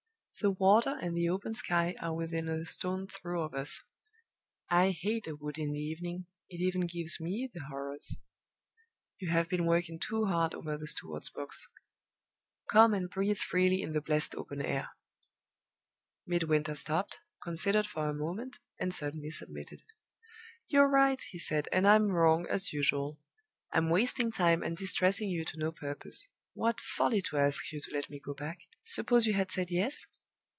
The 0.41 0.49
water 0.49 0.97
and 0.99 1.15
the 1.15 1.29
open 1.29 1.53
sky 1.53 1.95
are 2.01 2.15
within 2.15 2.49
a 2.49 2.65
stone's 2.65 3.15
throw 3.15 3.43
of 3.43 3.53
us. 3.53 3.79
I 4.71 4.89
hate 4.89 5.27
a 5.27 5.35
wood 5.35 5.59
in 5.59 5.71
the 5.71 5.79
evening; 5.79 6.25
it 6.49 6.59
even 6.59 6.87
gives 6.87 7.19
me 7.19 7.47
the 7.53 7.59
horrors. 7.69 8.17
You 9.19 9.29
have 9.29 9.49
been 9.49 9.67
working 9.67 9.99
too 9.99 10.25
hard 10.25 10.55
over 10.55 10.77
the 10.79 10.87
steward's 10.87 11.29
books. 11.29 11.67
Come 12.71 12.95
and 12.95 13.07
breathe 13.07 13.37
freely 13.37 13.83
in 13.83 13.93
the 13.93 14.01
blessed 14.01 14.33
open 14.33 14.63
air." 14.63 14.89
Midwinter 16.25 16.73
stopped, 16.73 17.19
considered 17.43 17.85
for 17.85 18.09
a 18.09 18.13
moment, 18.15 18.57
and 18.79 18.95
suddenly 18.95 19.29
submitted. 19.29 19.83
"You're 20.67 20.89
right," 20.89 21.21
he 21.21 21.37
said, 21.37 21.67
"and 21.71 21.87
I'm 21.87 22.07
wrong, 22.07 22.47
as 22.49 22.73
usual. 22.73 23.19
I'm 23.71 23.91
wasting 23.91 24.31
time 24.31 24.63
and 24.63 24.75
distressing 24.75 25.29
you 25.29 25.45
to 25.45 25.59
no 25.59 25.71
purpose. 25.71 26.29
What 26.55 26.79
folly 26.81 27.21
to 27.29 27.37
ask 27.37 27.71
you 27.71 27.79
to 27.79 27.91
let 27.93 28.09
me 28.09 28.19
go 28.19 28.33
back! 28.33 28.57
Suppose 28.83 29.27
you 29.27 29.33
had 29.33 29.51
said 29.51 29.69
yes?" 29.69 30.07